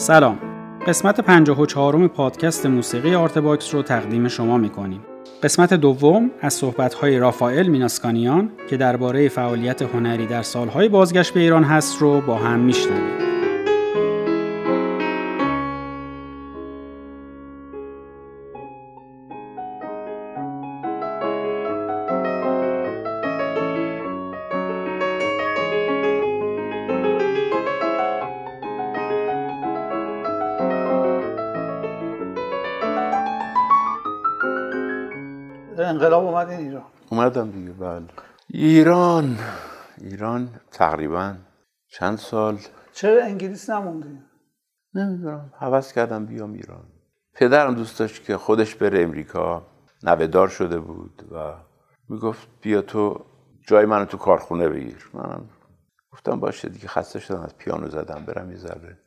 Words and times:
سلام. 0.00 0.38
قسمت 0.86 1.20
54 1.20 2.08
پادکست 2.08 2.66
موسیقی 2.66 3.14
آرتباکس 3.14 3.74
رو 3.74 3.82
تقدیم 3.82 4.28
شما 4.28 4.58
می‌کنیم. 4.58 5.00
قسمت 5.42 5.74
دوم 5.74 6.30
از 6.40 6.54
صحبت‌های 6.54 7.18
رافائل 7.18 7.68
میناسکانیان 7.68 8.50
که 8.70 8.76
درباره 8.76 9.28
فعالیت 9.28 9.82
هنری 9.82 10.26
در 10.26 10.42
سالهای 10.42 10.88
بازگشت 10.88 11.34
به 11.34 11.40
ایران 11.40 11.64
هست 11.64 11.98
رو 11.98 12.20
با 12.20 12.36
هم 12.36 12.60
میشنویم. 12.60 13.27
انقلاب 35.98 36.24
اومدین 36.24 36.58
ایران. 36.58 36.84
اومدم 37.10 37.50
دیگه 37.50 37.72
بله. 37.72 38.02
ایران 38.48 39.38
ایران 40.00 40.48
تقریبا 40.70 41.34
چند 41.88 42.18
سال؟ 42.18 42.58
چرا 42.92 43.24
انگلیس 43.24 43.70
نموندی؟ 43.70 44.18
نمی‌دونم 44.94 45.52
حوض 45.58 45.92
کردم 45.92 46.26
بیام 46.26 46.52
ایران. 46.52 46.84
پدرم 47.34 47.74
دوست 47.74 47.98
داشت 47.98 48.24
که 48.24 48.36
خودش 48.36 48.74
بره 48.74 49.02
امریکا 49.02 49.66
نوهدار 50.02 50.48
شده 50.48 50.80
بود 50.80 51.22
و 51.32 51.54
می‌گفت 52.08 52.48
بیا 52.62 52.82
تو 52.82 53.24
جای 53.68 53.86
منو 53.86 54.04
تو 54.04 54.16
کارخونه 54.16 54.68
بگیر. 54.68 55.10
منم 55.14 55.48
گفتم 56.12 56.40
باشه 56.40 56.68
دیگه 56.68 56.88
خسته 56.88 57.20
شدم 57.20 57.40
از 57.40 57.56
پیانو 57.56 57.88
زدم 57.88 58.24
برم 58.26 58.50
یه 58.50 58.56
ذره 58.56 58.98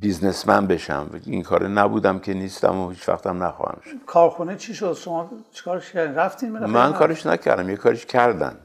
بیزنسمن 0.00 0.66
بشم. 0.66 1.10
این 1.26 1.42
کار 1.42 1.68
نبودم 1.68 2.18
که 2.18 2.34
نیستم 2.34 2.78
و 2.78 2.90
هیچ 2.90 3.08
وقتم 3.08 3.42
نخواهم 3.42 3.80
شد. 3.84 4.04
کارخونه 4.06 4.56
چی 4.56 4.74
شد؟ 4.74 4.92
شما 4.92 5.30
چیکارش 5.52 5.92
کردین؟ 5.92 6.14
رفتین 6.14 6.50
من 6.52 6.92
کارش 6.92 7.26
نکردم 7.26 7.70
یه 7.70 7.76
کارش 7.76 8.06
کردن. 8.06 8.56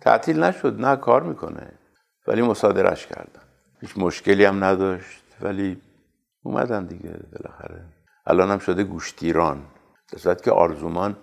تعطیل 0.00 0.42
نشد 0.42 0.80
نه 0.80 0.96
کار 0.96 1.22
می‌کنه. 1.22 1.72
ولی 2.26 2.42
مصادرش 2.42 3.06
کردن. 3.06 3.42
هیچ 3.80 3.98
مشکلی 3.98 4.44
هم 4.44 4.64
نداشت 4.64 5.22
ولی 5.40 5.82
اومدن 6.42 6.86
دیگه 6.86 7.10
بالاخره. 7.32 7.84
الان 8.26 8.50
هم 8.50 8.58
شده 8.58 8.84
گوشتیران. 8.84 9.62
در 10.24 10.34
که 10.34 10.50
آرزومان 10.50 11.16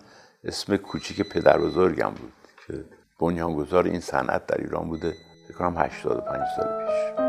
اسم 0.43 0.77
کوچیک 0.77 1.29
پدر 1.29 1.57
بزرگم 1.57 2.09
بود 2.09 2.33
که 2.67 2.85
بنیانگذار 3.19 3.85
این 3.85 3.99
صنعت 3.99 4.45
در 4.45 4.57
ایران 4.57 4.87
بوده. 4.87 5.13
فکر 5.47 5.57
کنم 5.57 5.77
85 5.77 6.41
سال 6.57 6.85
پیش. 6.85 7.22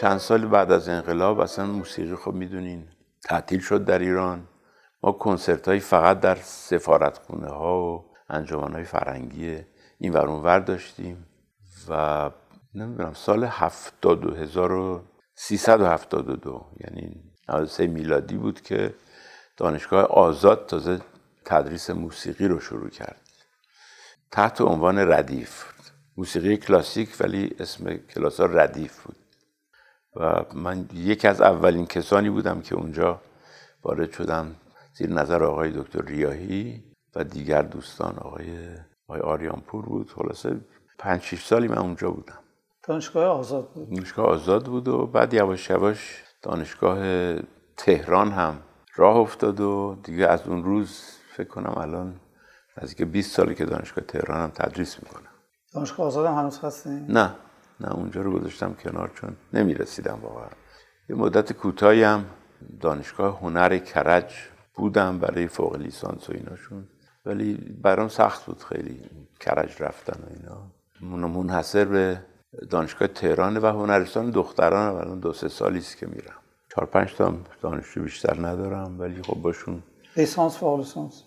چند 0.00 0.18
سال 0.18 0.46
بعد 0.46 0.72
از 0.72 0.88
انقلاب 0.88 1.40
اصلا 1.40 1.66
موسیقی 1.66 2.14
خب 2.14 2.32
می‌دونین 2.32 2.88
تعطیل 3.24 3.60
شد 3.60 3.84
در 3.84 3.98
ایران. 3.98 4.48
ما 5.02 5.12
کنسرت 5.12 5.68
های 5.68 5.80
فقط 5.80 6.20
در 6.20 6.34
سفارتخونه 6.34 7.48
ها 7.48 7.82
و 7.82 8.04
انجمن 8.28 8.72
های 8.72 8.84
فرنگی 8.84 9.58
این 9.98 10.12
ور 10.12 10.58
داشتیم 10.58 11.26
و 11.88 12.30
نمی‌دونم 12.74 13.12
سال 13.12 13.44
72 13.44 14.34
1372 14.34 16.66
یعنی 16.80 17.22
93 17.48 17.86
میلادی 17.86 18.36
بود 18.36 18.60
که 18.60 18.94
دانشگاه 19.56 20.04
آزاد 20.04 20.66
تازه 20.66 21.00
تدریس 21.44 21.90
موسیقی 21.90 22.48
رو 22.48 22.60
شروع 22.60 22.88
کرد. 22.88 23.20
تحت 24.30 24.60
عنوان 24.60 24.98
ردیف. 24.98 25.64
موسیقی 26.16 26.56
کلاسیک 26.56 27.16
ولی 27.20 27.56
اسم 27.60 27.96
کلاس 27.96 28.40
ها 28.40 28.46
ردیف 28.46 29.02
بود. 29.02 29.16
و 30.18 30.44
من 30.54 30.88
یکی 30.94 31.28
از 31.28 31.40
اولین 31.40 31.86
کسانی 31.86 32.30
بودم 32.30 32.60
که 32.60 32.74
اونجا 32.74 33.20
وارد 33.82 34.12
شدم 34.12 34.54
زیر 34.94 35.10
نظر 35.10 35.44
آقای 35.44 35.70
دکتر 35.70 36.02
ریاهی 36.02 36.84
و 37.14 37.24
دیگر 37.24 37.62
دوستان. 37.62 38.18
آقای 38.18 38.68
آقای 39.08 39.20
آریانپور 39.20 39.84
بود. 39.84 40.10
خلاصه 40.10 40.60
پنج 40.98 41.22
شیش 41.22 41.44
سالی 41.44 41.68
من 41.68 41.78
اونجا 41.78 42.10
بودم. 42.10 42.38
دانشگاه 42.82 43.24
آزاد 43.24 43.70
بود. 43.70 43.90
دانشگاه 43.94 44.26
آزاد 44.26 44.64
بود 44.64 44.88
و 44.88 45.06
بعد 45.06 45.34
یواش 45.34 45.70
یواش 45.70 46.24
دانشگاه 46.42 46.98
تهران 47.76 48.30
هم 48.30 48.58
راه 48.96 49.16
افتاد 49.16 49.60
و 49.60 49.96
دیگه 50.02 50.26
از 50.26 50.46
اون 50.46 50.64
روز 50.64 51.02
فکر 51.36 51.48
کنم 51.48 51.74
الان 51.76 52.20
که 52.96 53.04
20 53.04 53.36
سالی 53.36 53.54
که 53.54 53.64
دانشگاه 53.64 54.04
تهران 54.04 54.40
هم 54.40 54.50
تدریس 54.50 55.02
می‌کنم. 55.02 55.30
دانشگاه 55.74 56.06
آزاد 56.06 56.26
هم 56.26 56.34
هنوز 56.34 56.58
هستین؟ 56.58 57.06
نه. 57.08 57.34
نه 57.80 57.94
اونجا 57.94 58.22
رو 58.22 58.38
گذاشتم 58.38 58.74
کنار 58.74 59.10
چون 59.14 59.36
نمی‌رسیدم 59.52 60.18
واقعا. 60.22 60.48
یه 61.08 61.16
مدت 61.16 61.52
کوتاهی 61.52 62.02
هم 62.02 62.24
دانشگاه 62.80 63.40
هنر 63.40 63.78
کرج 63.78 64.34
بودم 64.74 65.18
برای 65.18 65.48
فوق 65.48 65.76
لیسانس 65.76 66.30
و 66.30 66.32
ایناشون. 66.32 66.88
ولی 67.26 67.54
برام 67.82 68.08
سخت 68.08 68.46
بود 68.46 68.62
خیلی 68.62 69.00
کرج 69.40 69.82
رفتن 69.82 70.20
و 70.22 70.26
اینا. 70.30 71.28
منحصر 71.28 71.84
به 71.84 72.20
دانشگاه 72.70 73.08
تهران 73.08 73.56
و 73.56 73.66
هنرستان 73.66 74.30
دختران 74.30 74.96
الان 74.96 75.20
دو 75.20 75.32
سه 75.32 75.48
سالی 75.48 75.78
است 75.78 75.96
که 75.96 76.06
میرم. 76.06 76.38
چهار 76.70 76.86
پنج 76.86 77.14
تا 77.14 77.34
دانشجو 77.62 78.02
بیشتر 78.02 78.46
ندارم 78.46 79.00
ولی 79.00 79.22
خب 79.22 79.42
باشون 79.42 79.82
لیسانس 80.16 80.56
فوق 80.56 80.78
لیسانس. 80.78 81.22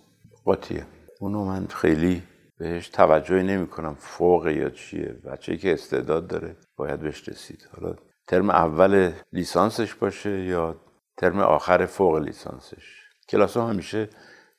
قاطیه. 0.46 0.86
اونو 1.20 1.46
من 1.46 1.68
خیلی 1.68 2.24
بهش 2.62 2.90
توجهی 2.90 3.44
نمی 3.44 3.68
کنم 3.68 3.96
فوق 4.00 4.48
یا 4.48 4.70
چیه. 4.70 5.16
بچه 5.32 5.58
که 5.58 5.74
استعداد 5.74 6.28
داره 6.28 6.56
باید 6.78 7.00
بهش 7.00 7.30
رسید 7.30 7.70
حالا 7.76 7.96
ترم 8.28 8.50
اول 8.50 9.12
لیسانسش 9.34 9.94
باشه 9.94 10.46
یا 10.46 10.76
ترم 11.18 11.40
آخر 11.40 11.86
فوق 11.86 12.16
لیسانسش. 12.16 13.02
کلاس 13.30 13.58
ها 13.58 13.68
همیشه 13.68 14.10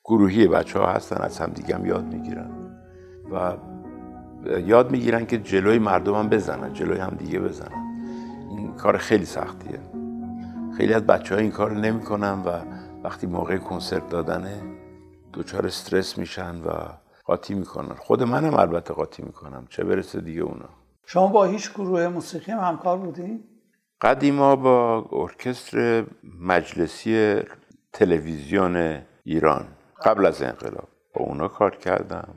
گروهی 0.05 0.49
بچه 0.49 0.79
ها 0.79 0.87
هستن 0.87 1.17
از 1.17 1.39
هم 1.39 1.51
دیگه 1.51 1.75
هم 1.75 1.87
یاد 1.87 2.05
می‌گیرن. 2.05 2.51
و 3.33 3.57
یاد 4.59 4.91
می‌گیرن 4.91 5.27
که 5.27 5.39
جلوی 5.39 5.79
مردم 5.79 6.15
هم 6.15 6.29
بزنن 6.29 6.73
جلوی 6.73 6.99
هم 6.99 7.15
دیگه 7.19 7.41
بزنن. 7.41 7.97
این 8.51 8.75
کار 8.75 8.97
خیلی 8.97 9.25
سختیه. 9.25 9.81
خیلی 10.77 10.95
از 10.95 11.07
بچه 11.07 11.35
ها 11.35 11.41
این 11.41 11.51
کار 11.51 11.73
نمی‌کنن 11.73 12.43
و 12.43 12.61
وقتی 13.05 13.27
موقع 13.27 13.57
کنسرت 13.57 14.09
دادنه 14.09 14.63
دچار 15.35 15.67
استرس 15.67 16.19
میشن 16.19 16.57
و 16.57 17.02
قاطی 17.25 17.55
می‌کنن. 17.55 17.95
خود 17.95 18.23
منم 18.23 18.55
البته 18.55 18.95
قاطی 18.95 19.23
می‌کنم. 19.23 19.67
چه 19.71 19.85
برسه 19.85 20.21
دیگه 20.21 20.43
اونا. 20.43 20.69
شما 21.07 21.27
با 21.27 21.45
هیچ 21.45 21.75
گروه 21.75 22.09
موسیقی 22.09 22.53
هم 22.53 22.59
همکار 22.59 22.99
بودین؟ 22.99 23.45
قدیما 24.01 24.57
با 24.57 25.09
ارکستر 25.13 26.05
مجلسی 26.41 27.41
تلویزیون 27.93 29.03
ایران. 29.25 29.69
قبل 30.05 30.27
از 30.27 30.43
انقلاب. 30.43 30.89
با 31.15 31.25
اونا 31.25 31.49
کار 31.49 31.77
کردم. 31.77 32.29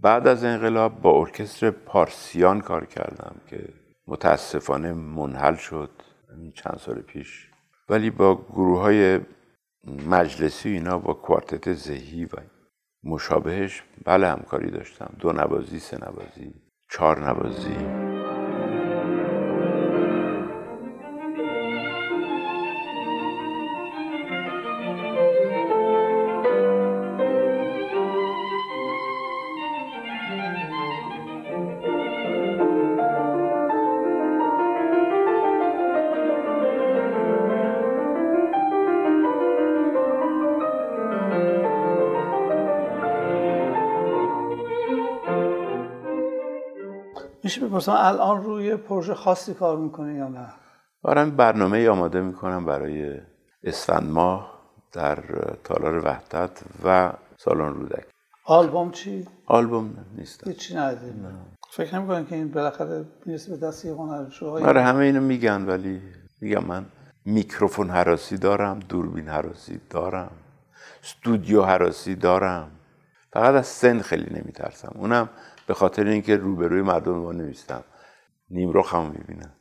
بعد 0.00 0.26
از 0.26 0.44
انقلاب 0.44 1.00
با 1.00 1.20
ارکستر 1.20 1.70
پارسیان 1.70 2.60
کار 2.60 2.86
کردم 2.86 3.36
که 3.46 3.68
متاسفانه 4.06 4.92
منحل 4.92 5.54
شد. 5.54 5.90
چند 6.54 6.78
سال 6.78 6.94
پیش. 7.00 7.50
ولی 7.88 8.10
با 8.10 8.34
گروه 8.34 8.80
های 8.80 9.20
مجلسی 10.08 10.68
اینا 10.68 10.98
با 10.98 11.14
کوارتت 11.14 11.72
زهی 11.72 12.24
و 12.24 12.36
مشابهش 13.04 13.82
بله 14.04 14.28
همکاری 14.28 14.70
داشتم. 14.70 15.14
دو 15.20 15.32
نوازی 15.32 15.78
سه 15.78 15.98
نوازی 15.98 16.54
چهار 16.90 17.26
نوازی. 17.26 18.07
میشه 47.48 47.66
بپرسم 47.66 47.92
الان 47.92 48.44
روی 48.44 48.76
پروژه 48.76 49.14
خاصی 49.14 49.54
کار 49.54 49.76
می‌کنه 49.76 50.14
یا 50.14 50.28
نه؟ 50.28 50.48
برای 51.04 51.30
برنامه 51.30 51.88
آماده 51.88 52.20
می‌کنم 52.20 52.64
برای 52.64 53.20
اسفند 53.64 54.10
ماه 54.10 54.60
در 54.92 55.16
تالار 55.64 56.06
وحدت 56.06 56.50
و 56.84 57.12
سالن 57.36 57.74
رودک. 57.74 58.04
آلبوم 58.44 58.90
چی؟ 58.90 59.28
آلبوم 59.46 59.96
نیست 60.16 60.50
چی 60.50 60.74
نداریم 60.74 61.26
فکر 61.70 61.94
نمی‌کنن 61.94 62.26
که 62.26 62.34
این 62.34 62.50
بالاخره 62.50 63.04
می‌رسه 63.26 63.56
به 63.56 63.66
دست 63.66 63.84
یه 63.84 63.92
هنرپیشه 63.92 64.46
آره 64.46 64.82
همه 64.82 65.04
اینو 65.04 65.20
میگن 65.20 65.66
ولی 65.66 66.02
میگم 66.40 66.64
من 66.64 66.86
میکروفون 67.24 67.90
حراسی 67.90 68.38
دارم 68.38 68.78
دوربین 68.78 69.28
حراسی 69.28 69.80
دارم 69.90 70.30
استودیو 71.02 71.62
حراسی 71.62 72.14
دارم. 72.14 72.70
فقط 73.32 73.54
از 73.54 73.66
سن 73.66 73.98
خیلی 73.98 74.40
نمیترسم. 74.40 74.92
اونم 74.94 75.28
به 75.68 75.74
خاطر 75.74 76.08
اینکه 76.08 76.36
روبروی 76.38 76.82
مردم 76.82 77.18
ما 77.18 77.32
نمیستم 77.32 77.84
نیم 78.50 78.70
رو 78.70 78.86
هم 78.86 79.10
می‌بینم. 79.10 79.52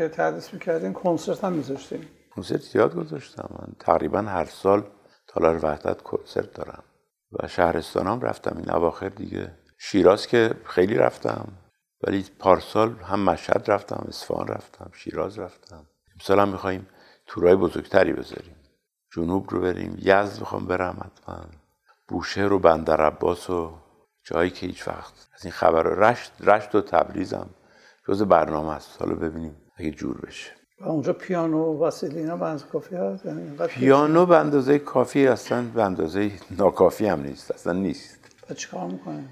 که 0.00 0.08
تدریس 0.08 0.54
می‌کردین 0.54 0.92
کنسرت 0.92 1.44
هم 1.44 1.52
میذاشتیم 1.52 2.08
کنسرت 2.30 2.60
زیاد 2.60 2.94
گذاشتم. 2.94 3.48
من 3.50 3.72
تقریبا 3.78 4.20
هر 4.20 4.44
سال 4.44 4.84
تالار 5.26 5.64
وحدت 5.64 6.02
کنسرت 6.02 6.54
دارم. 6.54 6.82
و 7.32 7.48
شهرستان 7.48 8.06
هم 8.06 8.20
رفتم. 8.20 8.56
این 8.56 8.70
اواخر 8.70 9.08
دیگه 9.08 9.52
شیراز 9.78 10.26
که 10.26 10.54
خیلی 10.64 10.94
رفتم. 10.94 11.48
ولی 12.02 12.24
پارسال 12.38 12.94
هم 12.94 13.20
مشهد 13.24 13.70
رفتم 13.70 14.04
اصفهان 14.08 14.46
رفتم 14.46 14.90
شیراز 14.94 15.38
رفتم. 15.38 15.86
امسال 16.14 16.40
هم 16.40 16.48
میخواییم 16.48 16.86
تورای 17.26 17.56
بزرگتری 17.56 18.12
بذاریم. 18.12 18.56
جنوب 19.12 19.50
رو 19.50 19.60
بریم. 19.60 19.96
یزد 19.98 20.40
می‌خوام 20.40 20.66
برم 20.66 20.96
حتما. 21.04 21.44
بوشهر 22.08 22.52
و 22.52 22.58
بندر 22.58 23.00
عباس 23.00 23.50
و 23.50 23.78
جایی 24.24 24.50
که 24.50 24.66
هیچ 24.66 24.88
وقت. 24.88 25.28
از 25.34 25.44
این 25.44 25.52
خبر 25.52 25.82
رشت 25.82 26.32
رشت 26.40 26.74
و 26.74 26.80
تبریزم. 26.80 27.50
جز 28.08 28.22
برنامه 28.22 28.70
است. 28.70 29.02
حالا 29.02 29.14
ببینیم 29.14 29.56
اگه 29.80 29.90
جور 29.90 30.20
بشه. 30.26 30.50
و 30.80 30.88
اونجا 30.88 31.12
پیانو 31.12 31.58
و 31.64 31.78
واسلینا 31.78 32.36
به 32.36 32.46
اندازه 32.46 32.66
کافی 32.72 32.96
هست؟ 32.96 33.26
یعنی 33.26 33.56
پیانو؟ 33.68 34.26
به 34.26 34.36
اندازه 34.36 34.78
کافی 34.78 35.26
اصلا 35.26 35.62
به 35.74 35.84
اندازه 35.84 36.30
ناکافی 36.58 37.06
هم 37.06 37.20
نیست 37.22 37.50
اصلا 37.50 37.72
نیست. 37.72 38.18
و 38.50 38.54
چیکار 38.54 38.86
می‌کنین 38.86 39.28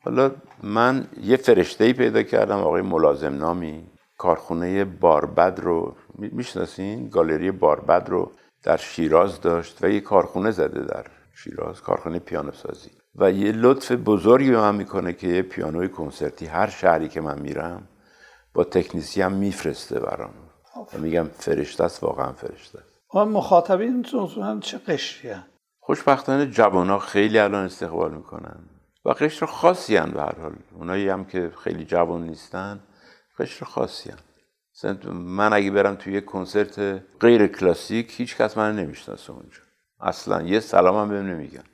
حالا 0.00 0.30
من 0.62 1.06
یه 1.22 1.36
فرشته 1.36 1.84
ای 1.84 1.92
پیدا 1.92 2.22
کردم 2.22 2.58
آقای 2.58 2.82
ملازم 2.82 3.34
نامی 3.34 3.86
کارخونه 4.18 4.84
باربد 4.84 5.60
رو 5.60 5.94
می- 6.18 6.30
می‌شناسین؟ 6.32 7.08
گالری 7.08 7.50
باربد 7.50 8.08
رو 8.08 8.30
در 8.62 8.76
شیراز 8.76 9.40
داشت 9.40 9.78
و 9.84 9.88
یه 9.88 10.00
کارخونه 10.00 10.50
زده 10.50 10.80
در 10.80 11.04
شیراز 11.34 11.80
کارخونه 11.80 12.18
پیانو 12.18 12.52
سازی 12.52 12.90
و 13.16 13.32
یه 13.32 13.52
لطف 13.52 13.92
بزرگی 13.92 14.50
به 14.50 14.56
من 14.60 14.74
می‌کنه 14.74 15.12
که 15.12 15.28
یه 15.28 15.42
پیانوی 15.42 15.88
کنسرتی 15.88 16.46
هر 16.46 16.66
شهری 16.66 17.08
که 17.08 17.20
من 17.20 17.40
میرم 17.40 17.88
با 18.54 18.64
تکنیسی 18.64 19.22
هم 19.22 19.32
میفرسته 19.32 20.00
برام. 20.00 20.34
و 20.94 20.98
میگم 20.98 21.24
فرشته 21.24 21.84
است 21.84 22.02
واقعا 22.02 22.32
فرشته 22.32 22.78
است. 22.78 22.88
و 23.14 23.24
مخاطبینتون 23.24 24.20
اصولا 24.20 24.60
چه 24.60 24.78
قشریه 24.78 25.44
خوشبختانه 25.80 26.46
جوان 26.46 26.98
خیلی 26.98 27.38
الان 27.38 27.64
استقبال 27.64 28.14
می‌کنن 28.14 28.58
و 29.04 29.10
قشر 29.10 29.46
خاصی 29.46 29.96
هن 29.96 30.10
به 30.10 30.20
هر 30.20 30.40
حال. 30.40 30.54
اونایی 30.72 31.08
هم 31.08 31.24
که 31.24 31.52
خیلی 31.64 31.84
جوان 31.84 32.22
نیستن 32.22 32.80
قشر 33.38 33.64
خاصی. 33.64 34.12
مثلا 34.74 35.12
من 35.12 35.52
اگه 35.52 35.70
برم 35.70 35.94
توی 35.94 36.12
یک 36.12 36.24
کنسرت 36.24 37.02
غیر 37.20 37.46
کلاسیک 37.46 38.14
هیچ 38.16 38.36
کس 38.36 38.58
من 38.58 38.76
نمی‌شناسه 38.76 39.32
اونجا. 39.32 39.58
اصلا 40.00 40.42
یه 40.42 40.60
سلام 40.60 40.96
هم 40.96 41.08
بهم 41.08 41.26
نمیگن. 41.26 41.64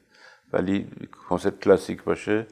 ولی 0.52 0.90
کنسرت 1.28 1.60
کلاسیک 1.60 2.02
باشه 2.02 2.46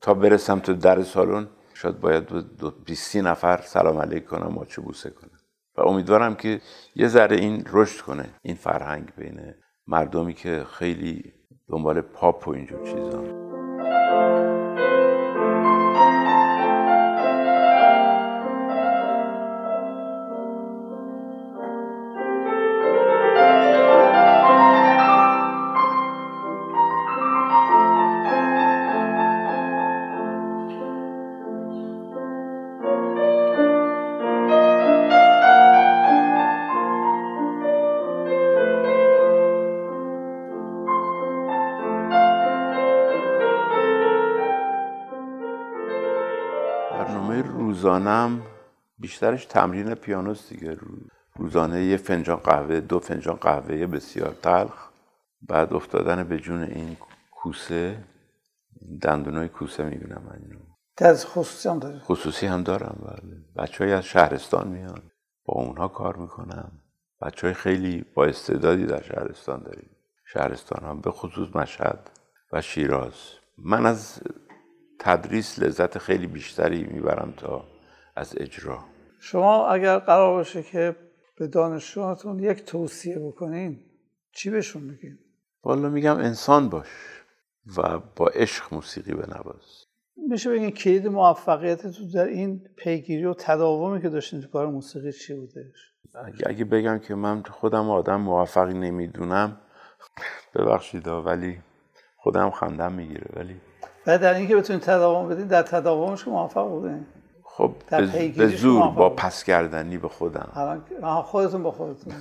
تا 0.00 0.14
برسم 0.14 0.58
تو 0.58 0.74
در 0.74 1.02
سالن 1.02 1.48
شاید 1.84 2.00
باید 2.00 2.26
دو, 2.58 2.70
بیستی 2.70 3.22
نفر 3.22 3.60
سلام 3.60 3.98
علیک 3.98 4.24
کنم 4.24 4.52
ماچه 4.54 4.82
بوسه 4.82 5.10
کنم. 5.10 5.30
و 5.76 5.80
امیدوارم 5.80 6.34
که 6.34 6.60
یه 6.96 7.08
ذره 7.08 7.36
این 7.36 7.64
رشد 7.72 8.00
کنه 8.00 8.34
این 8.42 8.56
فرهنگ 8.56 9.12
بین 9.16 9.54
مردمی 9.86 10.34
که 10.34 10.64
خیلی 10.72 11.32
دنبال 11.68 12.00
پاپ 12.00 12.48
و 12.48 12.50
اینجور 12.50 12.84
چیزا. 12.84 13.43
روزانم 47.64 48.42
بیشترش 48.98 49.44
تمرین 49.46 49.94
پیانوست 49.94 50.48
دیگه. 50.52 50.72
رو- 50.74 50.98
روزانه 51.36 51.84
یه 51.84 51.96
فنجان 51.96 52.36
قهوه 52.36 52.80
دو 52.80 52.98
فنجان 52.98 53.36
قهوه 53.36 53.86
بسیار 53.86 54.34
تلخ. 54.42 54.88
بعد 55.42 55.74
افتادن 55.74 56.24
به 56.24 56.38
جون 56.38 56.62
این 56.62 56.96
کوسه 57.30 58.04
دندونای 59.02 59.48
کوسه 59.48 59.84
می‌بینم 59.84 60.22
من 60.26 60.38
اینو. 60.42 60.60
درس 60.96 61.26
خصوصی 61.26 61.68
هم 61.68 61.78
داره 61.78 61.98
خصوصی 61.98 62.46
هم 62.46 62.62
دارم 62.62 62.96
بله. 63.06 63.36
بچه 63.56 63.84
از 63.84 64.04
شهرستان 64.04 64.68
میان. 64.68 65.02
با 65.44 65.54
اونها 65.54 65.88
کار 65.88 66.16
می‌کنم. 66.16 66.72
بچه 67.22 67.46
های 67.46 67.54
خیلی 67.54 68.04
با 68.14 68.24
استعدادی 68.24 68.86
در 68.86 69.02
شهرستان 69.02 69.62
داریم. 69.62 69.90
شهرستان 70.26 70.84
هم 70.88 71.00
به 71.00 71.10
خصوص 71.10 71.56
مشهد 71.56 72.10
و 72.52 72.60
شیراز. 72.60 73.14
من 73.58 73.86
از 73.86 74.20
تدریس 75.04 75.58
لذت 75.58 75.98
خیلی 75.98 76.26
بیشتری 76.26 76.84
می‌برم 76.84 77.34
تا 77.36 77.64
از 78.16 78.34
اجرا. 78.36 78.84
شما 79.20 79.68
اگر 79.68 79.98
قرار 79.98 80.32
باشه 80.32 80.62
که 80.62 80.96
به 81.38 81.46
دانشجوهاتون 81.46 82.38
یک 82.38 82.64
توصیه 82.64 83.18
بکنین 83.18 83.80
چی 84.32 84.50
بهشون 84.50 84.82
میگین؟ 84.82 85.18
والا 85.64 85.88
میگم 85.88 86.16
انسان 86.16 86.68
باش 86.68 86.88
و 87.76 87.98
با 88.16 88.26
عشق 88.26 88.74
موسیقی 88.74 89.12
بنواز. 89.14 89.84
میشه 90.28 90.50
بگین 90.50 90.70
کلید 90.70 91.06
موفقیت 91.06 91.86
تو 91.86 92.10
در 92.14 92.24
این 92.24 92.68
پیگیری 92.76 93.24
و 93.24 93.34
تداومی 93.34 94.02
که 94.02 94.08
داشتین 94.08 94.40
تو 94.40 94.48
کار 94.48 94.66
موسیقی 94.66 95.12
چی 95.12 95.34
بودش 95.34 95.92
اگه, 96.24 96.38
اگه 96.46 96.64
بگم 96.64 96.98
که 96.98 97.14
من 97.14 97.42
خودم 97.42 97.90
آدم 97.90 98.20
موفقی 98.20 98.74
نمی‌دونم 98.74 99.60
ببخشید 100.54 101.08
ولی 101.08 101.58
خودم 102.16 102.50
خندم 102.50 102.92
می‌گیره 102.92 103.26
ولی 103.36 103.60
و 104.06 104.18
در 104.18 104.34
اینکه 104.34 104.56
بتونین 104.56 104.80
تداوم 104.80 105.28
بدین 105.28 105.46
در 105.46 105.62
تداومش 105.62 106.24
که 106.24 106.30
موفق 106.30 106.68
بودین. 106.68 107.06
خب 107.42 107.72
به- 108.36 108.46
زور 108.56 108.88
با. 108.90 109.10
پس 109.10 109.44
کردنی 109.44 109.98
به 109.98 110.08
خودم. 110.08 110.48
الان 110.54 110.82
آها، 111.02 111.22
خودتون 111.22 111.62
با 111.62 111.70
خودتون. 111.70 112.14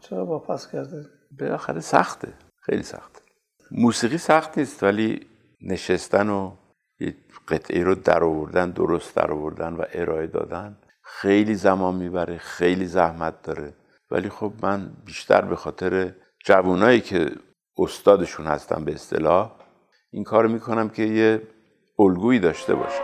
چرا 0.00 0.24
با 0.24 0.38
پس 0.38 0.66
کرده 0.72 1.06
بالاخره 1.40 1.80
سخته. 1.80 2.28
خیلی 2.62 2.82
سخته. 2.82 3.20
موسیقی 3.70 4.18
سخت 4.18 4.58
نیست 4.58 4.82
ولی 4.82 5.26
نشستن 5.62 6.28
و 6.28 6.52
یه 7.00 7.14
قطعه 7.48 7.84
رو 7.84 7.94
در 7.94 8.24
آوردن 8.24 8.70
درست 8.70 9.16
در 9.16 9.30
آوردن 9.32 9.72
و 9.72 9.84
ارائه 9.92 10.26
دادن 10.26 10.76
خیلی 11.02 11.54
زمان 11.54 11.94
می‌بره 11.94 12.38
خیلی 12.38 12.86
زحمت 12.86 13.42
داره. 13.42 13.72
ولی 14.10 14.28
خب 14.28 14.52
من 14.62 14.90
بیشتر 15.04 15.40
به 15.40 15.56
خاطر 15.56 16.12
جوانایی 16.44 17.00
که 17.00 17.30
استادشون 17.78 18.46
هستم 18.46 18.84
به 18.84 18.92
اصطلاح 18.94 19.59
این 20.12 20.24
کار 20.24 20.46
می‌کنم 20.46 20.88
که 20.88 21.02
یه 21.02 21.42
الگویی 21.98 22.40
داشته 22.40 22.74
باشم. 22.74 23.02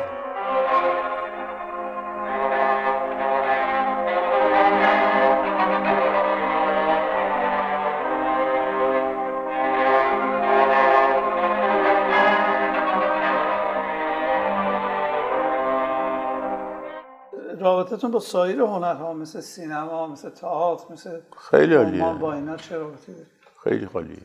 رابطتون 17.60 18.10
با 18.10 18.20
سایر 18.20 18.60
هنرها 18.60 19.14
مثل 19.14 19.40
سینما 19.40 20.06
مثل 20.06 20.30
تئاتر 20.30 20.92
مثل 20.92 21.20
خیلی 21.50 21.74
عالیه. 21.74 22.12
با 22.12 22.32
اینا 22.32 22.56
چه 22.56 22.76
رابطی 22.76 23.12
داره؟ 23.12 23.26
خیلی 23.64 23.86
خالیه 23.86 24.16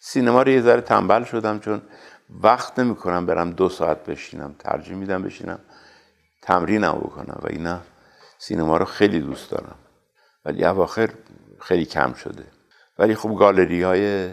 سینما 0.00 0.42
رو 0.42 0.48
یه 0.48 0.60
ذره 0.60 0.80
تنبل 0.80 1.24
شدم 1.24 1.58
چون 1.58 1.82
وقت 2.42 2.78
نمی‌کنم 2.78 3.26
برم 3.26 3.50
دو 3.50 3.68
ساعت 3.68 4.04
بشینم 4.04 4.54
ترجیح 4.58 4.96
میدم 4.96 5.22
بشینم 5.22 5.58
تمرینم 6.42 6.92
بکنم 6.92 7.38
و 7.42 7.46
اینا. 7.50 7.80
سینما 8.38 8.76
رو 8.76 8.84
خیلی 8.84 9.20
دوست 9.20 9.50
دارم. 9.50 9.78
ولی 10.44 10.64
اواخر 10.64 11.10
خیلی 11.60 11.84
کم 11.84 12.12
شده. 12.12 12.44
ولی 12.98 13.14
خب 13.14 13.36
گالری 13.38 13.82
های 13.82 14.30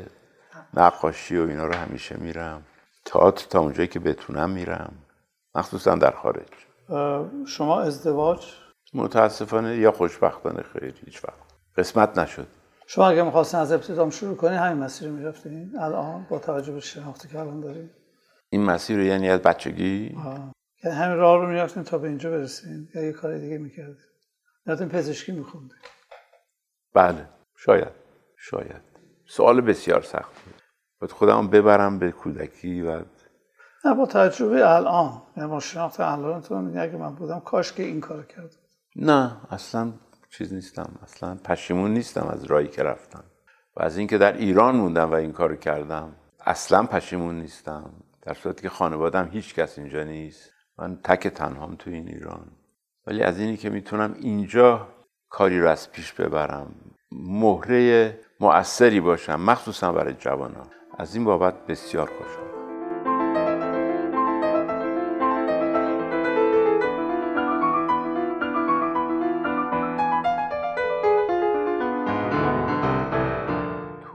نقاشی 0.74 1.38
و 1.38 1.48
اینا 1.48 1.65
رو 1.65 1.74
همیشه 1.74 2.17
میرم. 2.17 2.63
تئاتر 3.05 3.45
تا 3.50 3.60
اونجایی 3.60 3.88
که 3.88 4.00
بتونم 4.00 4.50
میرم. 4.50 4.93
مخصوصا 5.55 5.95
در 5.95 6.12
خارج. 6.12 6.48
شما 7.48 7.81
ازدواج؟ 7.81 8.45
متاسفانه 8.93 9.77
یا 9.77 9.91
خوشبختانه 9.91 10.63
خیر 10.74 10.95
هیچ 11.05 11.24
وقت 11.25 11.39
قسمت 11.77 12.17
نشد. 12.17 12.48
شما 12.87 13.07
اگه 13.07 13.23
می‌خواستین 13.23 13.59
از 13.59 13.71
ابتدام 13.71 14.09
شروع 14.09 14.35
کنین 14.35 14.53
همین 14.53 14.83
مسیر 14.83 15.09
می‌رفتین. 15.09 15.71
الان 15.79 16.27
با 16.29 16.39
توجه 16.39 16.73
به 16.73 16.79
شناختی 16.79 17.27
که 17.27 17.39
الان 17.39 17.61
داریم 17.61 17.89
این 18.49 18.63
مسیر 18.63 18.97
رو 18.97 19.03
یعنی 19.03 19.29
از 19.29 19.39
بچگی؟ 19.39 20.17
یعنی 20.83 20.97
همین 20.97 21.17
راه 21.17 21.41
رو 21.41 21.47
می‌رفتین 21.47 21.83
تا 21.83 21.97
به 21.97 22.07
اینجا 22.07 22.31
برسین. 22.31 22.89
یا 22.95 23.03
یه 23.03 23.11
کار 23.11 23.37
دیگه 23.37 23.57
می‌کردین. 23.57 23.95
می‌رفتین 24.65 24.89
پزشکی 24.89 25.31
میخوندین. 25.31 25.77
بله. 26.93 27.29
شاید. 27.57 27.91
شاید. 28.37 28.81
سوال 29.27 29.61
بسیار 29.61 30.01
سخت. 30.01 30.31
باید 31.01 31.11
خودم 31.11 31.47
ببرم 31.47 31.99
به 31.99 32.11
کودکی 32.11 32.81
و 32.81 33.01
نه 33.85 33.93
با 33.93 34.05
تجربه 34.05 34.75
الان. 34.75 35.21
یعنی 35.37 35.49
با 35.49 35.59
شناخت 35.59 35.99
الانتون. 35.99 36.77
اگه 36.77 36.97
من 36.97 37.15
بودم 37.15 37.39
کاش 37.39 37.73
که 37.73 37.83
این 37.83 38.01
کار 38.01 38.25
کردم. 38.25 38.57
نه 38.95 39.37
اصلا 39.49 39.93
چیز 40.37 40.53
نیستم. 40.53 40.99
اصلا 41.03 41.35
پشیمون 41.35 41.93
نیستم 41.93 42.27
از 42.27 42.43
راهی 42.43 42.67
که 42.67 42.83
رفتم. 42.83 43.23
و 43.75 43.83
از 43.83 43.97
اینکه 43.97 44.17
در 44.17 44.37
ایران 44.37 44.75
موندم 44.75 45.11
و 45.11 45.13
این 45.13 45.31
کارو 45.31 45.55
کردم 45.55 46.15
اصلا 46.45 46.83
پشیمون 46.83 47.39
نیستم. 47.39 47.93
در 48.21 48.33
صورتی 48.33 48.61
که 48.61 48.69
خانوادم 48.69 49.29
هیچ 49.31 49.55
کس 49.55 49.79
اینجا 49.79 50.03
نیست. 50.03 50.51
من 50.77 50.99
تک 51.03 51.27
تنهام 51.27 51.75
تو 51.75 51.89
این 51.89 52.07
ایران. 52.07 52.51
ولی 53.07 53.23
از 53.23 53.39
اینی 53.39 53.57
که 53.57 53.69
می‌تونم 53.69 54.15
اینجا 54.19 54.87
کاری 55.29 55.59
رو 55.59 55.69
از 55.69 55.91
پیش 55.91 56.13
ببرم 56.13 56.75
مهره 57.11 58.19
مؤثری 58.39 58.99
باشم 58.99 59.41
مخصوصا 59.41 59.91
برای 59.91 60.13
جوانان. 60.13 60.67
از 60.97 61.15
این 61.15 61.25
بابت 61.25 61.65
بسیار 61.67 62.11
خوشحال 62.17 62.64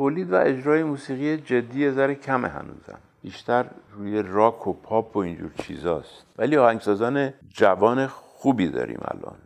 تولید 0.01 0.33
و 0.33 0.37
اجرای 0.37 0.83
موسیقی 0.83 1.37
جدی 1.37 1.91
ذره 1.91 2.15
کمه 2.15 2.49
هنوزم. 2.49 2.99
بیشتر 3.23 3.65
روی 3.93 4.23
راک 4.23 4.67
و 4.67 4.73
پاپ 4.73 5.17
و 5.17 5.19
اینجور 5.19 5.51
چیزاست. 5.55 6.27
ولی 6.39 6.57
آهنگسازان 6.57 7.33
جوان 7.49 8.07
خوبی 8.07 8.69
داریم 8.69 9.01
الان. 9.05 9.37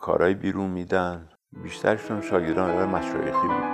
کارهای 0.00 0.34
بیرون 0.34 0.70
میدن. 0.70 1.28
بیشترشون 1.62 2.20
شاگردان 2.20 2.76
و 2.76 2.86
مشایخی 2.86 3.48
بود. 3.48 3.64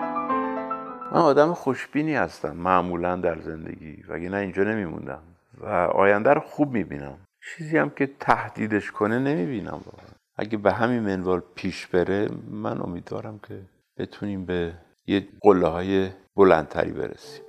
من 1.13 1.21
آدم 1.21 1.55
خوشبینی 1.55 2.15
هستم 2.15 2.57
معمولا 2.57 3.17
در 3.17 3.39
زندگی 3.39 4.03
نه 4.29 4.37
اینجا 4.37 4.65
نمیموندم. 4.65 5.23
و 5.61 5.67
آینده 5.69 6.31
رو 6.31 6.41
خوب 6.41 6.73
می‌بینم. 6.73 7.19
چیزی 7.43 7.79
هم 7.79 7.91
که 7.91 8.11
تهدیدش 8.21 8.91
کنه 8.91 9.19
نمی‌بینم 9.19 9.81
واقعا. 9.87 10.11
اگه 10.37 10.59
به 10.59 10.73
همین 10.73 11.01
منوال 11.01 11.43
پیش 11.55 11.87
بره 11.87 12.29
من 12.51 12.81
امیدوارم 12.81 13.41
که 13.49 13.61
بتونیم 13.99 14.45
به 14.45 14.73
یه 15.11 15.29
قله 15.41 15.67
های 15.67 16.11
بلندتری 16.37 16.93
برسیم. 16.93 17.45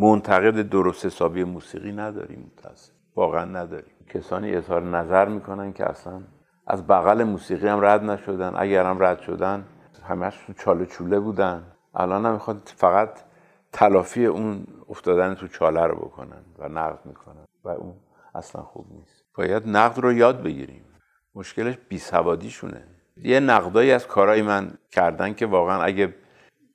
منتقد 0.00 0.68
درست 0.68 1.06
حسابی 1.06 1.44
موسیقی 1.44 1.92
نداریم 1.92 2.52
متاسف 2.56 2.92
واقعا 3.16 3.44
نداریم. 3.44 3.94
کسانی 4.08 4.56
اظهار 4.56 4.82
نظر 4.82 5.28
می‌کنن 5.28 5.72
که 5.72 5.90
اصلا 5.90 6.22
از 6.66 6.86
بغل 6.86 7.24
موسیقی 7.24 7.68
هم 7.68 7.80
رد 7.80 8.04
نشدن. 8.04 8.52
اگر 8.56 8.84
هم 8.84 9.02
رد 9.02 9.20
شدن 9.20 9.64
همشون 10.08 10.54
چاله 10.58 10.86
چوله 10.86 11.20
بودن. 11.20 11.62
الان 11.94 12.26
هم 12.26 12.32
می‌خواد 12.32 12.72
فقط 12.76 13.20
تلافی 13.72 14.26
اون 14.26 14.66
افتادن 14.88 15.34
تو 15.34 15.46
چاله 15.46 15.86
رو 15.86 15.96
بکنن 15.96 16.44
و 16.58 16.68
نقد 16.68 16.98
می‌کنن 17.04 17.44
و 17.64 17.68
اون 17.68 17.94
اصلا 18.34 18.62
خوب 18.62 18.86
نیست. 18.90 19.29
باید 19.40 19.62
نقد 19.68 19.98
رو 19.98 20.12
یاد 20.12 20.42
بگیریم. 20.42 20.84
مشکلش 21.34 21.74
بیسوادیشونه. 21.88 22.84
یه 23.16 23.40
نقدایی 23.40 23.92
از 23.92 24.06
کارهای 24.06 24.42
من 24.42 24.72
کردن 24.90 25.34
که 25.34 25.46
واقعا 25.46 25.82
اگه 25.82 26.14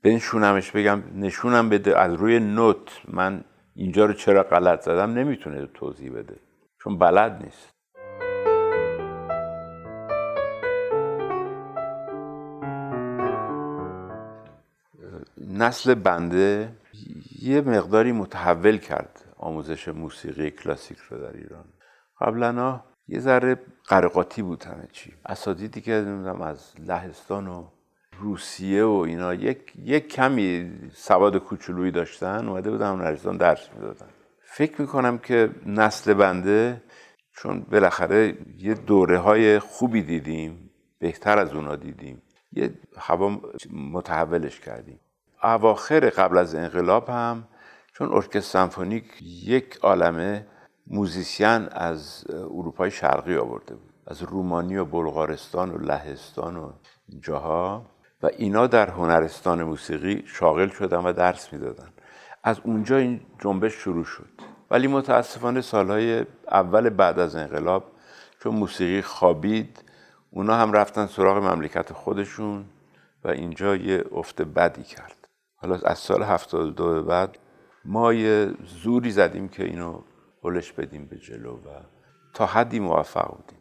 بنشونمش 0.03 0.71
بگم 0.71 1.03
نشونم 1.15 1.69
بده 1.69 1.99
از 1.99 2.13
روی 2.13 2.39
نوت 2.39 3.01
من 3.07 3.43
اینجا 3.75 4.05
رو 4.05 4.13
چرا 4.13 4.43
غلط 4.43 4.81
زدم 4.81 5.13
نمی‌تونه 5.13 5.67
توضیح 5.73 6.11
بده. 6.11 6.35
چون 6.83 6.97
بلد 6.97 7.43
نیست. 7.43 7.73
نسل 15.47 15.93
بنده 15.93 16.71
یه 17.41 17.61
مقداری 17.61 18.11
متحول 18.11 18.77
کرد 18.77 19.23
آموزش 19.37 19.87
موسیقی 19.87 20.51
کلاسیک 20.51 20.97
رو 20.97 21.17
در 21.17 21.37
ایران. 21.37 21.65
قبلا 22.21 22.81
یه 23.07 23.19
ذره 23.19 23.59
قرقاتی 23.87 24.41
بود 24.41 24.63
همه 24.63 24.87
چی. 24.91 25.13
اساتیدی 25.25 25.81
که 25.81 25.91
نمی‌دونم 25.91 26.41
از 26.41 26.73
لهستان 26.79 27.47
و 27.47 27.67
روسیه 28.19 28.83
و 28.83 29.03
اینا 29.07 29.33
یک, 29.33 29.73
یک 29.75 30.07
کمی 30.07 30.71
سواد 30.93 31.37
کوچولویی 31.37 31.91
داشتن 31.91 32.47
اومده 32.47 32.71
بودن 32.71 32.91
هنرستان 32.91 33.37
درس 33.37 33.69
می‌دادن. 33.75 34.07
فکر 34.41 34.81
می‌کنم 34.81 35.17
که 35.17 35.49
نسل 35.65 36.13
بنده 36.13 36.81
چون 37.31 37.59
بالاخره 37.71 38.37
یه 38.57 38.73
دوره 38.73 39.19
های 39.19 39.59
خوبی 39.59 40.01
دیدیم 40.01 40.69
بهتر 40.99 41.37
از 41.37 41.53
اونا 41.53 41.75
دیدیم. 41.75 42.21
یه 42.51 42.73
هوا 42.97 43.41
متحولش 43.71 44.59
کردیم. 44.59 44.99
اواخر 45.43 46.09
قبل 46.09 46.37
از 46.37 46.55
انقلاب 46.55 47.09
هم 47.09 47.47
چون 47.93 48.13
ارکستر 48.13 48.39
سمفونیک 48.39 49.03
یک 49.45 49.77
عالمه 49.81 50.47
موزیسین 50.87 51.67
از 51.71 52.25
اروپای 52.29 52.91
شرقی 52.91 53.37
آورده 53.37 53.75
بود 53.75 53.93
از 54.07 54.23
رومانی 54.23 54.77
و 54.77 54.85
بلغارستان 54.85 55.71
و 55.71 55.77
لهستان 55.77 56.57
و 56.57 56.71
جاها 57.19 57.85
و 58.23 58.29
اینا 58.37 58.67
در 58.67 58.89
هنرستان 58.89 59.63
موسیقی 59.63 60.23
شاغل 60.25 60.67
شدن 60.67 60.97
و 60.97 61.13
درس 61.13 61.53
می‌دادن. 61.53 61.89
از 62.43 62.59
اونجا 62.63 62.97
این 62.97 63.21
جنبش 63.39 63.73
شروع 63.73 64.03
شد. 64.03 64.29
ولی 64.71 64.87
متاسفانه 64.87 65.61
سالهای 65.61 66.25
اول 66.51 66.89
بعد 66.89 67.19
از 67.19 67.35
انقلاب 67.35 67.83
چون 68.39 68.55
موسیقی 68.55 69.01
خوابید 69.01 69.83
اونا 70.31 70.55
هم 70.55 70.73
رفتن 70.73 71.05
سراغ 71.05 71.37
مملکت 71.43 71.93
خودشون 71.93 72.65
و 73.23 73.27
اینجا 73.27 73.75
یه 73.75 74.03
افت 74.11 74.41
بدی 74.41 74.83
کرد. 74.83 75.27
حالا 75.55 75.79
از 75.83 75.97
سال 75.97 76.23
72 76.23 76.93
به 76.93 77.01
بعد 77.01 77.37
ما 77.85 78.13
یه 78.13 78.53
زوری 78.83 79.11
زدیم 79.11 79.47
که 79.47 79.63
اینو 79.63 80.01
هلش 80.45 80.71
بدیم 80.71 81.05
به 81.05 81.17
جلو 81.17 81.53
و 81.53 81.69
تا 82.33 82.45
حدی 82.45 82.79
موفق 82.79 83.27
بودیم. 83.27 83.59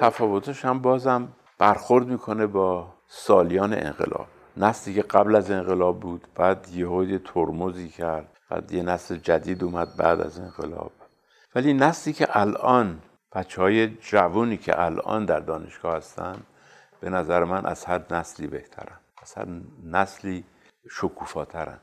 تفاوتش 0.00 0.64
هم 0.64 0.78
بازم 0.78 1.28
برخورد 1.58 2.06
می‌کنه 2.06 2.46
با 2.46 2.94
سالیان 3.06 3.72
انقلاب. 3.72 4.26
نسلی 4.56 4.94
که 4.94 5.02
قبل 5.02 5.36
از 5.36 5.50
انقلاب 5.50 6.00
بود 6.00 6.28
بعد 6.34 6.68
یهو 6.72 7.04
یه 7.04 7.18
ترمزی 7.18 7.88
کرد 7.88 8.28
بعد 8.50 8.72
یه 8.72 8.82
نسل 8.82 9.16
جدید 9.16 9.64
اومد 9.64 9.96
بعد 9.96 10.20
از 10.20 10.38
انقلاب. 10.38 10.92
ولی 11.54 11.74
نسلی 11.74 12.12
که 12.12 12.38
الان 12.38 13.02
بچه 13.32 13.62
های 13.62 13.88
جوانی 13.88 14.56
که 14.56 14.82
الان 14.82 15.24
در 15.24 15.40
دانشگاه 15.40 15.96
هستن 15.96 16.36
به 17.00 17.10
نظر 17.10 17.44
من 17.44 17.66
از 17.66 17.84
هر 17.84 18.00
نسلی 18.10 18.46
بهترن. 18.46 19.03
هر 19.32 19.46
نسلی 19.84 20.44
شکوفاترند. 20.90 21.80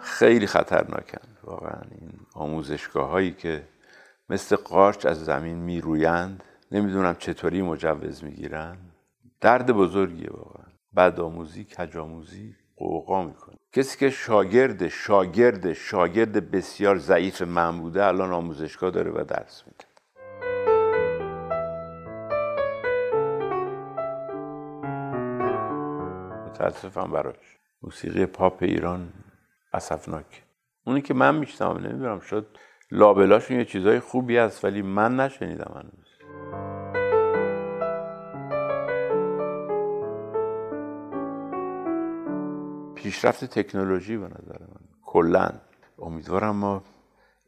خیلی 0.00 0.46
خطرناکن. 0.46 1.28
واقعا 1.44 1.80
این 1.90 2.12
آموزشگاه 2.34 3.08
هایی 3.08 3.32
که 3.32 3.68
مثل 4.28 4.56
قارچ 4.56 5.06
از 5.06 5.24
زمین 5.24 5.58
میرویند 5.58 6.44
نمی‌دونم 6.72 7.14
چطوری 7.14 7.62
مجوز 7.62 8.24
می‌گیرن. 8.24 8.76
درد 9.40 9.72
بزرگیه 9.72 10.30
واقعا. 10.30 10.66
بد 10.96 11.20
آموزی 11.20 11.64
کج 11.64 11.96
آموزی 11.96 12.56
قوقا 12.76 13.22
می‌کنه. 13.22 13.56
کسی 13.72 13.98
که 13.98 14.10
شاگرد 14.10 14.88
شاگرد 14.88 15.72
شاگرد 15.72 16.50
بسیار 16.50 16.98
ضعیف 16.98 17.42
من 17.42 17.80
بوده 17.80 18.04
الان 18.04 18.32
آموزشگاه 18.32 18.90
داره 18.90 19.10
و 19.10 19.24
درس 19.24 19.62
میده. 19.66 19.75
متاسفم 26.60 27.10
براش. 27.12 27.58
موسیقی 27.82 28.26
پاپ 28.26 28.62
ایران 28.62 29.12
اسفناک. 29.72 30.42
اونی 30.86 31.02
که 31.02 31.14
من 31.14 31.34
میشتم 31.34 31.78
نمی‌دونم 31.78 32.20
شد 32.20 32.46
لابلاشون 32.90 33.56
یه 33.56 33.64
چیزای 33.64 34.00
خوبی 34.00 34.36
هست 34.36 34.64
ولی 34.64 34.82
من 34.82 35.16
نشنیدم 35.16 35.72
هنوز. 35.74 36.06
پیشرفت 42.94 43.44
تکنولوژی 43.44 44.16
به 44.16 44.26
نظر 44.26 44.60
من. 44.60 44.80
کلا. 45.04 45.48
امیدوارم 45.98 46.56
ما 46.56 46.82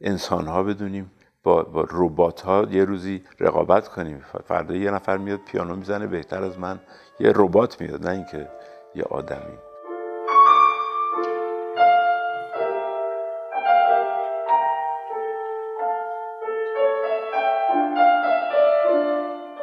انسان 0.01 0.47
ها 0.47 0.63
بدونیم 0.63 1.11
با, 1.43 1.63
با 1.63 1.87
ربات 1.91 2.41
ها 2.41 2.67
یه 2.71 2.85
روزی 2.85 3.23
رقابت 3.39 3.87
کنیم. 3.87 4.25
فردا 4.45 4.75
یه 4.75 4.91
نفر 4.91 5.17
میاد 5.17 5.39
پیانو 5.39 5.75
می‌زنه 5.75 6.07
بهتر 6.07 6.43
از 6.43 6.59
من 6.59 6.79
یه 7.19 7.33
ربات 7.35 7.81
میاد 7.81 8.07
نه 8.07 8.11
اینکه 8.11 8.49
یه 8.95 9.03
آدمی 9.03 9.57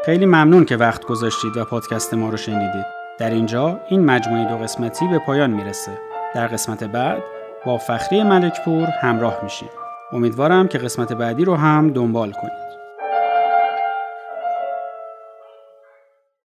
خیلی 0.05 0.27
ممنون 0.27 0.65
که 0.65 0.77
وقت 0.77 1.05
گذاشتید 1.05 1.57
و 1.57 1.65
پادکست 1.65 2.15
ما 2.15 2.29
رو 2.29 2.37
شنیدید. 2.37 2.85
در 3.19 3.31
اینجا 3.31 3.81
این 3.89 4.05
مجموعه 4.05 4.49
دو 4.49 4.57
قسمتی 4.57 5.09
به 5.09 5.19
پایان 5.19 5.51
می‌رسه. 5.51 5.99
در 6.35 6.47
قسمت 6.47 6.85
بعد 6.85 7.23
با 7.67 7.79
فخری 7.79 8.23
ملکپور 8.23 8.89
همراه 9.03 9.41
میشیم. 9.43 9.69
امیدوارم 10.13 10.69
که 10.69 10.79
قسمت 10.79 11.13
بعدی 11.13 11.45
رو 11.45 11.55
هم 11.55 11.91
دنبال 11.91 12.33
کنید. 12.33 12.66